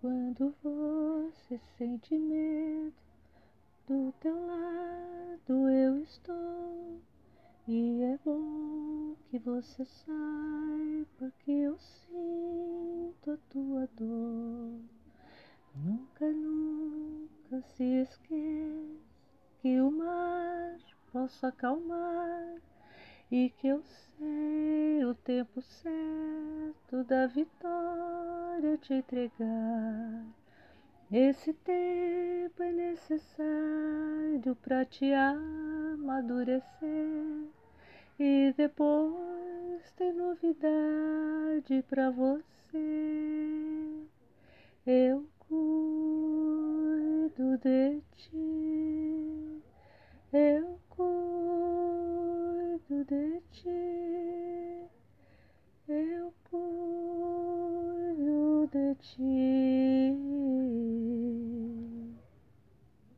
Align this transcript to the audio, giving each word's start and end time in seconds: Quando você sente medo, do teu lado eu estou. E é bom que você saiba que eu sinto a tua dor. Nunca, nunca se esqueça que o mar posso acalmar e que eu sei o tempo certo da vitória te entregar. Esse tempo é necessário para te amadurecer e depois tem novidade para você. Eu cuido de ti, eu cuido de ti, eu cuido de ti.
Quando 0.00 0.54
você 0.62 1.58
sente 1.76 2.16
medo, 2.16 2.94
do 3.88 4.14
teu 4.20 4.46
lado 4.46 5.68
eu 5.68 6.00
estou. 6.04 7.00
E 7.66 8.02
é 8.04 8.18
bom 8.24 9.16
que 9.28 9.40
você 9.40 9.84
saiba 9.84 11.32
que 11.40 11.50
eu 11.50 11.76
sinto 11.78 13.32
a 13.32 13.36
tua 13.50 13.88
dor. 13.98 14.80
Nunca, 15.74 16.30
nunca 16.30 17.60
se 17.62 17.82
esqueça 17.82 19.08
que 19.60 19.80
o 19.80 19.90
mar 19.90 20.78
posso 21.12 21.44
acalmar 21.44 22.62
e 23.32 23.50
que 23.50 23.66
eu 23.66 23.82
sei 23.82 25.04
o 25.04 25.12
tempo 25.12 25.60
certo 25.60 26.47
da 27.08 27.26
vitória 27.26 28.76
te 28.76 28.92
entregar. 28.92 30.24
Esse 31.10 31.54
tempo 31.54 32.62
é 32.62 32.70
necessário 32.70 34.54
para 34.60 34.84
te 34.84 35.10
amadurecer 35.14 36.68
e 38.20 38.52
depois 38.54 39.90
tem 39.96 40.12
novidade 40.12 41.82
para 41.88 42.10
você. 42.10 42.76
Eu 44.86 45.26
cuido 45.38 46.36
de 47.56 48.02
ti, 48.16 49.62
eu 50.30 50.78
cuido 50.90 51.06
de 53.06 53.40
ti, 53.50 53.97
eu 58.68 58.70
cuido 58.70 58.94
de 58.94 58.94
ti. 59.02 59.77